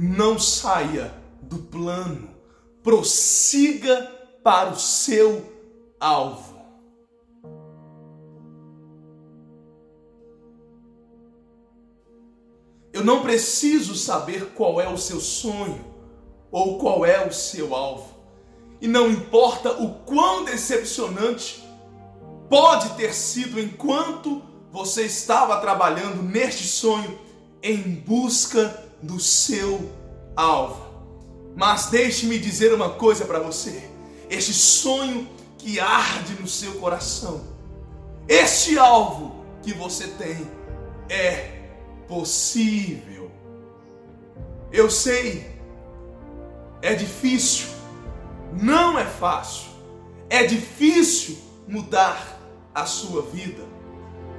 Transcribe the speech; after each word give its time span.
Não 0.00 0.38
saia 0.38 1.12
do 1.42 1.58
plano, 1.58 2.30
prossiga 2.84 4.00
para 4.44 4.70
o 4.70 4.78
seu 4.78 5.42
alvo. 5.98 6.56
Eu 12.92 13.04
não 13.04 13.22
preciso 13.22 13.96
saber 13.96 14.52
qual 14.54 14.80
é 14.80 14.88
o 14.88 14.96
seu 14.96 15.18
sonho 15.18 15.84
ou 16.48 16.78
qual 16.78 17.04
é 17.04 17.26
o 17.26 17.32
seu 17.32 17.74
alvo. 17.74 18.14
E 18.80 18.86
não 18.86 19.10
importa 19.10 19.82
o 19.82 19.94
quão 20.04 20.44
decepcionante 20.44 21.60
pode 22.48 22.90
ter 22.90 23.12
sido 23.12 23.58
enquanto 23.58 24.40
você 24.70 25.06
estava 25.06 25.60
trabalhando 25.60 26.22
neste 26.22 26.68
sonho 26.68 27.18
em 27.60 27.82
busca 27.82 28.86
do 29.02 29.20
seu 29.20 29.90
alvo. 30.36 30.88
Mas 31.56 31.86
deixe-me 31.86 32.38
dizer 32.38 32.72
uma 32.72 32.90
coisa 32.90 33.24
para 33.24 33.40
você: 33.40 33.90
este 34.30 34.52
sonho 34.52 35.28
que 35.56 35.80
arde 35.80 36.34
no 36.34 36.46
seu 36.46 36.74
coração, 36.74 37.42
este 38.28 38.78
alvo 38.78 39.44
que 39.62 39.72
você 39.72 40.06
tem 40.08 40.48
é 41.08 41.58
possível. 42.06 43.30
Eu 44.70 44.90
sei, 44.90 45.50
é 46.82 46.94
difícil, 46.94 47.68
não 48.52 48.98
é 48.98 49.04
fácil, 49.04 49.70
é 50.28 50.44
difícil 50.44 51.38
mudar 51.66 52.38
a 52.74 52.86
sua 52.86 53.22
vida. 53.22 53.62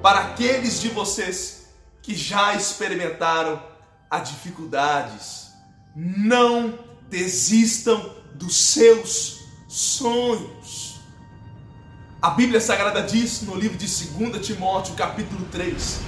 Para 0.01 0.19
aqueles 0.19 0.79
de 0.79 0.89
vocês 0.89 1.67
que 2.01 2.15
já 2.15 2.55
experimentaram 2.55 3.61
a 4.09 4.19
dificuldades. 4.19 5.53
Não 5.95 6.73
desistam 7.09 8.15
dos 8.33 8.55
seus 8.55 9.39
sonhos. 9.67 10.99
A 12.21 12.31
Bíblia 12.31 12.59
Sagrada 12.59 13.01
diz 13.01 13.41
no 13.43 13.55
livro 13.55 13.77
de 13.77 13.85
2 13.85 14.45
Timóteo, 14.45 14.95
capítulo 14.95 15.45
3: 15.51 15.99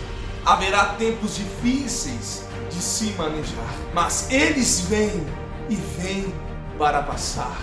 haverá 0.45 0.93
tempos 0.95 1.35
difíceis 1.35 2.43
de 2.69 2.81
se 2.81 3.05
manejar, 3.11 3.75
mas 3.93 4.29
eles 4.31 4.81
vêm 4.81 5.25
e 5.69 5.75
vêm 5.75 6.33
para 6.77 7.03
passar. 7.03 7.61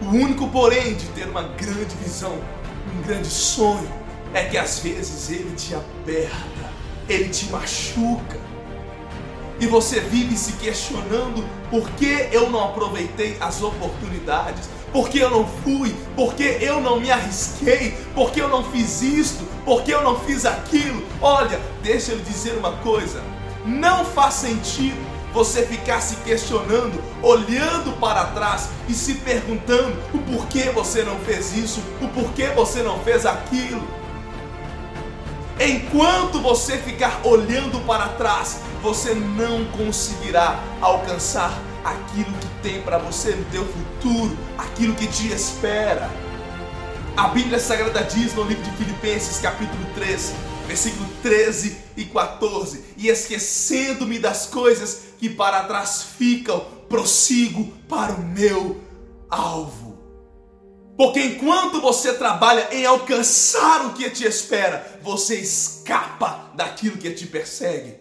O 0.00 0.06
único, 0.06 0.48
porém, 0.48 0.94
de 0.94 1.06
ter 1.10 1.28
uma 1.28 1.42
grande 1.42 1.94
visão, 2.02 2.36
um 2.92 3.02
grande 3.02 3.28
sonho, 3.28 3.88
é 4.32 4.44
que 4.44 4.58
às 4.58 4.80
vezes 4.80 5.30
ele 5.30 5.54
te 5.54 5.74
aperta, 5.74 6.72
ele 7.08 7.28
te 7.28 7.46
machuca, 7.46 8.40
e 9.64 9.66
você 9.66 9.98
vive 9.98 10.36
se 10.36 10.52
questionando 10.52 11.42
por 11.70 11.88
que 11.92 12.28
eu 12.30 12.50
não 12.50 12.64
aproveitei 12.64 13.38
as 13.40 13.62
oportunidades, 13.62 14.68
por 14.92 15.08
que 15.08 15.18
eu 15.18 15.30
não 15.30 15.46
fui, 15.46 15.96
por 16.14 16.34
que 16.34 16.42
eu 16.60 16.82
não 16.82 17.00
me 17.00 17.10
arrisquei, 17.10 17.96
por 18.14 18.30
que 18.30 18.40
eu 18.40 18.48
não 18.48 18.62
fiz 18.62 19.00
isto, 19.00 19.42
por 19.64 19.82
que 19.82 19.90
eu 19.90 20.02
não 20.02 20.20
fiz 20.20 20.44
aquilo. 20.44 21.02
Olha, 21.18 21.58
deixa 21.82 22.12
eu 22.12 22.18
dizer 22.18 22.58
uma 22.58 22.72
coisa: 22.72 23.22
não 23.64 24.04
faz 24.04 24.34
sentido 24.34 24.98
você 25.32 25.64
ficar 25.64 26.02
se 26.02 26.16
questionando, 26.16 27.02
olhando 27.22 27.98
para 27.98 28.26
trás 28.26 28.68
e 28.86 28.92
se 28.92 29.14
perguntando 29.14 29.96
o 30.12 30.18
porquê 30.18 30.64
você 30.74 31.02
não 31.02 31.18
fez 31.20 31.56
isso, 31.56 31.80
o 32.02 32.08
porquê 32.08 32.48
você 32.48 32.82
não 32.82 32.98
fez 32.98 33.24
aquilo. 33.24 33.82
Enquanto 35.60 36.40
você 36.40 36.76
ficar 36.78 37.20
olhando 37.24 37.78
para 37.86 38.08
trás, 38.08 38.60
você 38.82 39.14
não 39.14 39.64
conseguirá 39.66 40.58
alcançar 40.80 41.56
aquilo 41.84 42.32
que 42.32 42.48
tem 42.62 42.82
para 42.82 42.98
você 42.98 43.30
no 43.36 43.44
teu 43.46 43.64
futuro, 43.64 44.36
aquilo 44.58 44.94
que 44.94 45.06
te 45.06 45.32
espera. 45.32 46.10
A 47.16 47.28
Bíblia 47.28 47.60
Sagrada 47.60 48.02
diz 48.02 48.34
no 48.34 48.42
livro 48.42 48.64
de 48.64 48.70
Filipenses, 48.72 49.38
capítulo 49.38 49.86
3, 49.94 50.34
versículo 50.66 51.08
13 51.22 51.78
e 51.96 52.04
14: 52.04 52.84
E 52.96 53.08
esquecendo-me 53.08 54.18
das 54.18 54.46
coisas 54.46 55.02
que 55.20 55.28
para 55.28 55.62
trás 55.62 56.02
ficam, 56.18 56.64
prossigo 56.88 57.72
para 57.88 58.12
o 58.12 58.24
meu 58.24 58.80
alvo 59.30 59.93
porque 60.96 61.20
enquanto 61.20 61.80
você 61.80 62.14
trabalha 62.14 62.68
em 62.72 62.86
alcançar 62.86 63.86
o 63.86 63.94
que 63.94 64.08
te 64.10 64.24
espera, 64.24 65.00
você 65.02 65.36
escapa 65.36 66.52
daquilo 66.54 66.98
que 66.98 67.10
te 67.10 67.26
persegue. 67.26 67.96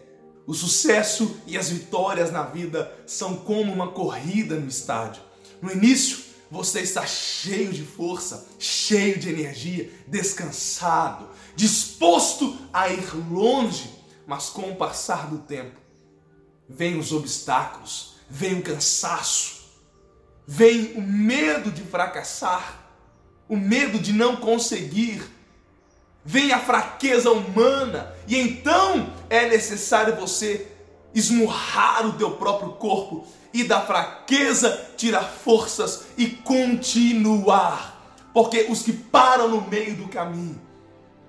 O 0.45 0.53
sucesso 0.53 1.39
e 1.47 1.57
as 1.57 1.69
vitórias 1.69 2.31
na 2.31 2.43
vida 2.43 2.93
são 3.07 3.37
como 3.37 3.71
uma 3.71 3.87
corrida 3.87 4.55
no 4.55 4.67
estádio. 4.67 5.21
No 5.61 5.71
início, 5.71 6.19
você 6.51 6.81
está 6.81 7.05
cheio 7.05 7.71
de 7.71 7.83
força, 7.83 8.47
cheio 8.59 9.17
de 9.17 9.29
energia, 9.29 9.91
descansado, 10.05 11.29
disposto 11.55 12.55
a 12.71 12.89
ir 12.89 13.11
longe, 13.31 13.89
mas 14.27 14.49
com 14.49 14.69
o 14.69 14.75
passar 14.75 15.27
do 15.27 15.39
tempo, 15.39 15.79
vem 16.69 16.99
os 16.99 17.11
obstáculos, 17.11 18.15
vem 18.29 18.59
o 18.59 18.61
cansaço, 18.61 19.63
vem 20.45 20.93
o 20.93 21.01
medo 21.01 21.71
de 21.71 21.81
fracassar, 21.81 22.82
o 23.47 23.55
medo 23.55 23.99
de 23.99 24.13
não 24.13 24.35
conseguir, 24.35 25.21
vem 26.23 26.51
a 26.51 26.59
fraqueza 26.59 27.31
humana, 27.31 28.13
e 28.27 28.37
então 28.37 29.11
é 29.29 29.47
necessário 29.49 30.15
você 30.15 30.67
esmurrar 31.13 32.07
o 32.07 32.13
teu 32.13 32.31
próprio 32.31 32.71
corpo 32.73 33.27
e 33.53 33.63
da 33.63 33.81
fraqueza 33.81 34.89
tirar 34.97 35.23
forças 35.23 36.05
e 36.17 36.27
continuar. 36.27 37.93
Porque 38.33 38.65
os 38.69 38.81
que 38.81 38.91
param 38.91 39.47
no 39.47 39.61
meio 39.61 39.95
do 39.95 40.07
caminho 40.07 40.59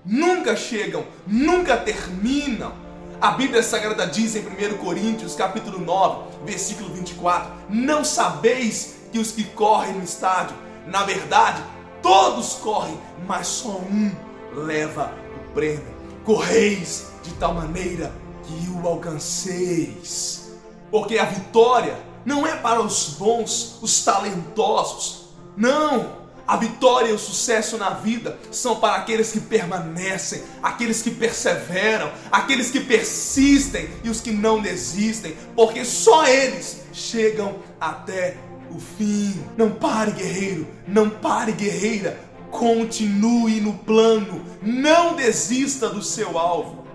nunca 0.03 0.55
chegam, 0.55 1.05
nunca 1.27 1.77
terminam. 1.77 2.73
A 3.21 3.31
Bíblia 3.31 3.63
Sagrada 3.63 4.05
diz 4.07 4.35
em 4.35 4.39
1 4.39 4.77
Coríntios, 4.77 5.35
capítulo 5.35 5.79
9, 5.79 6.45
versículo 6.45 6.93
24: 6.93 7.51
Não 7.69 8.03
sabeis 8.03 8.95
que 9.11 9.19
os 9.19 9.31
que 9.31 9.43
correm 9.43 9.93
no 9.93 10.03
estádio, 10.03 10.55
na 10.87 11.03
verdade, 11.03 11.63
Todos 12.05 12.53
correm, 12.61 12.99
mas 13.27 13.47
só 13.47 13.79
um 13.79 14.11
leva 14.53 15.11
o 15.35 15.53
prêmio. 15.55 15.87
Correis 16.23 17.07
de 17.23 17.33
tal 17.33 17.55
maneira 17.55 18.13
que 18.43 18.69
o 18.69 18.87
alcanceis. 18.87 20.51
Porque 20.91 21.17
a 21.17 21.25
vitória 21.25 21.97
não 22.23 22.45
é 22.45 22.57
para 22.57 22.79
os 22.79 23.15
bons, 23.17 23.79
os 23.81 24.05
talentosos. 24.05 25.29
Não! 25.57 26.23
A 26.45 26.57
vitória 26.57 27.09
e 27.09 27.13
o 27.13 27.17
sucesso 27.17 27.75
na 27.75 27.89
vida 27.89 28.37
são 28.51 28.75
para 28.75 28.97
aqueles 28.97 29.31
que 29.31 29.39
permanecem, 29.39 30.43
aqueles 30.61 31.01
que 31.01 31.09
perseveram, 31.09 32.11
aqueles 32.31 32.69
que 32.69 32.81
persistem 32.81 33.89
e 34.03 34.11
os 34.11 34.21
que 34.21 34.31
não 34.31 34.61
desistem, 34.61 35.35
porque 35.55 35.83
só 35.83 36.27
eles 36.27 36.81
chegam 36.93 37.55
até 37.81 38.37
o 38.71 38.79
fim. 38.79 39.33
Não 39.57 39.71
pare, 39.71 40.11
guerreiro, 40.11 40.67
não 40.87 41.09
pare, 41.09 41.51
guerreira. 41.51 42.19
Continue 42.51 43.59
no 43.59 43.73
plano, 43.73 44.41
não 44.61 45.15
desista 45.15 45.89
do 45.89 46.01
seu 46.01 46.37
alvo. 46.37 46.85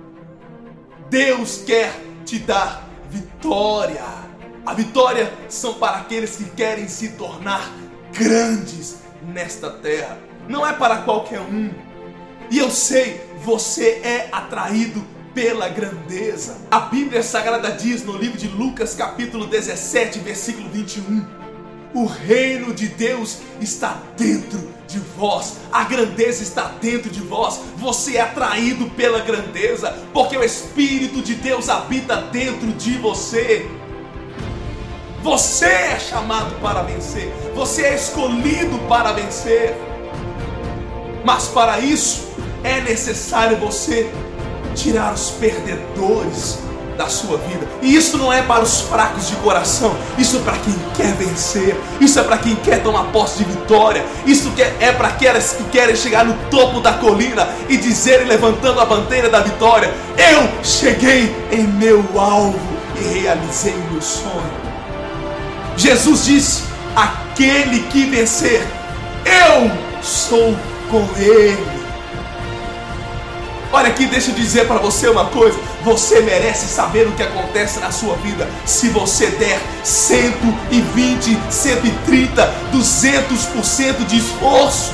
Deus 1.11 1.63
quer 1.67 1.93
te 2.25 2.39
dar 2.39 2.89
vitória. 3.11 4.03
A 4.65 4.75
vitória 4.75 5.33
são 5.49 5.75
para 5.75 5.99
aqueles 5.99 6.37
que 6.37 6.45
querem 6.45 6.89
se 6.89 7.11
tornar 7.11 7.71
grandes 8.13 8.99
nesta 9.23 9.71
terra. 9.71 10.19
Não 10.49 10.67
é 10.67 10.73
para 10.73 10.99
qualquer 10.99 11.41
um. 11.41 11.71
E 12.51 12.59
eu 12.59 12.71
sei, 12.71 13.21
você 13.45 14.01
é 14.03 14.29
atraído 14.33 15.05
pela 15.35 15.69
grandeza. 15.69 16.57
A 16.71 16.81
Bíblia 16.81 17.23
Sagrada 17.23 17.71
diz 17.71 18.05
no 18.05 18.17
livro 18.17 18.39
de 18.39 18.49
Lucas, 18.49 18.95
capítulo 18.95 19.47
17, 19.47 20.19
versículo 20.21 20.69
21 20.71 21.40
o 21.95 22.07
reino 22.07 22.73
de 22.73 22.87
Deus 22.87 23.39
está 23.61 24.03
dentro 24.17 24.69
de 24.87 24.99
vós. 25.17 25.57
A 25.73 25.85
grandeza 25.85 26.43
está 26.43 26.73
dentro 26.81 27.11
de 27.11 27.21
vós. 27.21 27.61
Você 27.77 28.17
é 28.17 28.21
atraído 28.21 28.87
pela 28.91 29.21
grandeza, 29.21 29.97
porque 30.13 30.37
o 30.37 30.45
Espírito 30.45 31.21
de 31.23 31.35
Deus 31.35 31.69
habita 31.69 32.17
dentro 32.17 32.69
de 32.73 32.97
você. 32.99 33.69
Você 35.23 35.67
é 35.67 35.99
chamado 35.99 36.59
para 36.61 36.83
vencer. 36.83 37.31
Você 37.55 37.83
é 37.83 37.95
escolhido 37.95 38.79
para 38.89 39.13
vencer. 39.13 39.77
Mas 41.25 41.49
para 41.49 41.79
isso 41.81 42.29
é 42.65 42.81
necessário 42.81 43.59
você 43.59 44.11
tirar 44.75 45.13
os 45.13 45.31
perdedores 45.33 46.59
da 47.01 47.09
sua 47.09 47.39
vida. 47.39 47.67
E 47.81 47.97
isso 47.97 48.19
não 48.19 48.31
é 48.31 48.43
para 48.43 48.63
os 48.63 48.83
fracos 48.83 49.27
de 49.27 49.35
coração, 49.37 49.97
isso 50.19 50.37
é 50.37 50.41
para 50.41 50.59
quem 50.59 50.75
quer 50.95 51.15
vencer, 51.15 51.75
isso 51.99 52.21
é 52.21 52.23
para 52.23 52.37
quem 52.37 52.55
quer 52.57 52.83
tomar 52.83 53.05
posse 53.05 53.39
de 53.39 53.45
vitória, 53.45 54.05
isso 54.27 54.53
é 54.79 54.93
para 54.93 55.09
aqueles 55.09 55.53
que 55.53 55.65
querem 55.65 55.97
chegar 55.97 56.27
no 56.27 56.35
topo 56.51 56.79
da 56.79 56.93
colina 56.93 57.49
e 57.71 57.79
dizerem, 57.79 58.27
levantando 58.27 58.81
a 58.81 58.85
bandeira 58.85 59.31
da 59.31 59.41
vitória: 59.41 59.91
Eu 60.19 60.47
cheguei 60.63 61.35
em 61.51 61.63
meu 61.63 62.05
alvo 62.19 62.61
e 62.97 63.21
realizei 63.21 63.73
o 63.73 63.93
meu 63.93 64.03
sonho. 64.03 64.61
Jesus 65.79 66.27
disse: 66.27 66.65
Aquele 66.95 67.81
que 67.85 68.05
vencer, 68.05 68.63
eu 69.25 69.71
sou 70.03 70.55
com 70.91 71.09
ele. 71.17 71.80
Olha 73.73 73.89
aqui, 73.89 74.07
deixa 74.07 74.33
eu 74.33 74.35
dizer 74.35 74.67
para 74.67 74.79
você 74.79 75.09
uma 75.09 75.27
coisa. 75.27 75.57
Você 75.85 76.21
merece 76.21 76.67
saber 76.67 77.07
o 77.07 77.13
que 77.13 77.23
acontece 77.23 77.79
na 77.79 77.93
sua 77.93 78.17
vida 78.17 78.49
se 78.67 78.89
você 78.89 79.27
der 79.29 79.61
120, 79.85 81.39
130, 81.49 82.55
200% 82.73 84.07
de 84.07 84.19
esforço. 84.19 84.93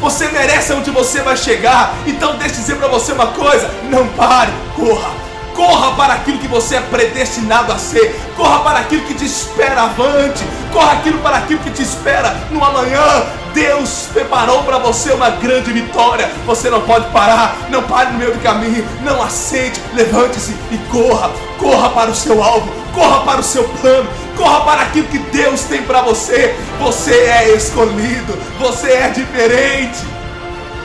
Você 0.00 0.28
merece 0.28 0.72
onde 0.72 0.90
você 0.90 1.22
vai 1.22 1.36
chegar. 1.36 1.94
Então 2.06 2.36
deixa 2.36 2.56
eu 2.56 2.60
dizer 2.60 2.76
para 2.76 2.88
você 2.88 3.12
uma 3.12 3.28
coisa: 3.28 3.70
não 3.90 4.08
pare, 4.08 4.52
corra. 4.74 5.25
Corra 5.56 5.96
para 5.96 6.12
aquilo 6.12 6.38
que 6.38 6.46
você 6.46 6.76
é 6.76 6.80
predestinado 6.82 7.72
a 7.72 7.78
ser. 7.78 8.14
Corra 8.36 8.58
para 8.58 8.80
aquilo 8.80 9.06
que 9.06 9.14
te 9.14 9.24
espera 9.24 9.84
avante. 9.84 10.44
Corra 10.70 10.92
aquilo 10.92 11.18
para 11.20 11.38
aquilo 11.38 11.60
que 11.60 11.70
te 11.70 11.82
espera 11.82 12.36
no 12.50 12.62
amanhã. 12.62 13.24
Deus 13.54 14.06
preparou 14.12 14.64
para 14.64 14.76
você 14.76 15.12
uma 15.12 15.30
grande 15.30 15.72
vitória. 15.72 16.30
Você 16.44 16.68
não 16.68 16.82
pode 16.82 17.06
parar. 17.06 17.56
Não 17.70 17.82
pare 17.84 18.12
no 18.12 18.18
meio 18.18 18.34
do 18.34 18.42
caminho. 18.42 18.86
Não 19.02 19.22
aceite. 19.22 19.80
Levante-se 19.94 20.54
e 20.70 20.76
corra. 20.92 21.30
Corra 21.58 21.88
para 21.88 22.10
o 22.10 22.14
seu 22.14 22.44
alvo. 22.44 22.70
Corra 22.94 23.20
para 23.20 23.40
o 23.40 23.44
seu 23.44 23.64
plano. 23.64 24.10
Corra 24.36 24.60
para 24.60 24.82
aquilo 24.82 25.08
que 25.08 25.18
Deus 25.18 25.62
tem 25.62 25.80
para 25.82 26.02
você. 26.02 26.54
Você 26.80 27.14
é 27.14 27.54
escolhido. 27.56 28.38
Você 28.58 28.92
é 28.92 29.08
diferente. 29.08 30.00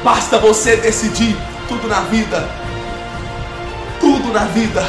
Basta 0.01 0.37
você 0.37 0.77
decidir 0.77 1.35
tudo 1.67 1.89
na 1.89 1.99
vida 2.01 2.60
tudo 4.01 4.33
na 4.33 4.45
vida 4.45 4.81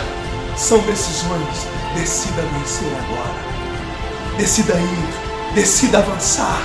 são 0.56 0.81
decisões. 0.87 1.67
Decida 1.94 2.41
vencer 2.43 2.88
agora. 2.94 4.37
Decida 4.38 4.75
ir. 4.75 5.55
Decida 5.55 5.99
avançar. 5.99 6.62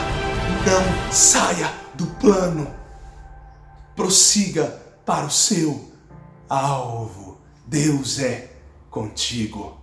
Não 0.66 1.12
saia 1.12 1.72
do 1.96 2.08
plano. 2.16 2.74
Prossiga 3.96 4.68
para 5.06 5.26
o 5.26 5.30
seu 5.30 5.92
alvo. 6.50 7.38
Deus 7.66 8.20
é 8.20 8.50
contigo. 8.90 9.78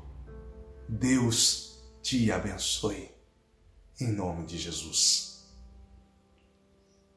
Deus 0.88 1.78
te 2.02 2.32
abençoe. 2.32 3.10
Em 4.00 4.10
nome 4.10 4.46
de 4.46 4.56
Jesus. 4.56 5.33